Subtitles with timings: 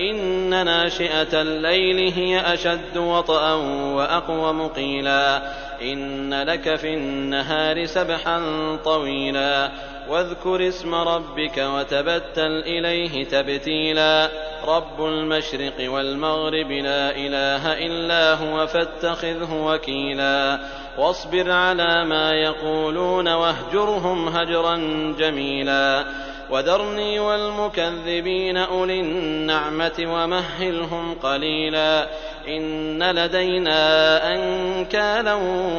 [0.00, 3.52] إن ناشئة الليل هي أشد وطئا
[3.94, 5.42] واقوم قيلا
[5.82, 8.42] إن لك في النهار سبحا
[8.84, 9.70] طويلا.
[10.08, 14.28] واذكر اسم ربك وتبتل إليه تبتيلا.
[14.66, 20.60] رب المشرق والمغرب لا إله إلا هو فاتخذه وكيلا.
[20.98, 24.76] واصبر على ما يقولون واهجرهم هجرا
[25.18, 26.04] جميلا.
[26.50, 32.08] وذرني والمكذبين أولي النعمة ومهلهم قليلا
[32.48, 35.34] إن لدينا أنكالا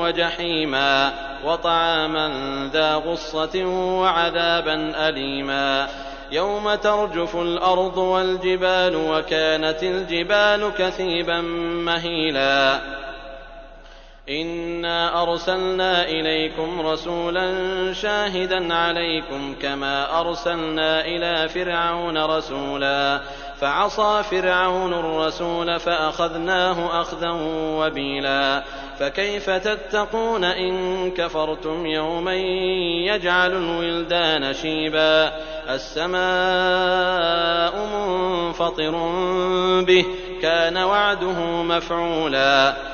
[0.00, 1.12] وجحيما
[1.44, 2.30] وطعاما
[2.72, 3.64] ذا غصة
[4.00, 5.88] وعذابا أليما
[6.32, 11.40] يوم ترجف الأرض والجبال وكانت الجبال كثيبا
[11.84, 12.80] مهيلا
[14.28, 17.52] إنا أرسلنا إليكم رسولا
[17.92, 23.20] شاهدا عليكم كما أرسلنا إلى فرعون رسولا
[23.60, 27.30] فعصى فرعون الرسول فأخذناه أخذا
[27.78, 28.62] وبيلا
[28.98, 32.34] فكيف تتقون إن كفرتم يوما
[33.06, 35.32] يجعل الولدان شيبا
[35.68, 36.14] السماء
[37.86, 38.90] منفطر
[39.82, 40.04] به
[40.42, 42.93] كان وعده مفعولا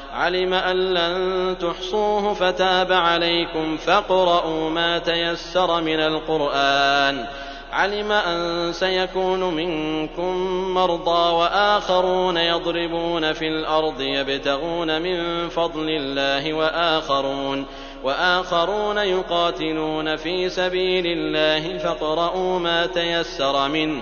[0.13, 7.25] علم أن لن تحصوه فتاب عليكم فاقرؤوا ما تيسر من القرآن.
[7.71, 10.35] علم أن سيكون منكم
[10.73, 17.65] مرضى وآخرون يضربون في الأرض يبتغون من فضل الله وآخرون
[18.03, 24.01] وآخرون يقاتلون في سبيل الله فاقرؤوا ما تيسر منه.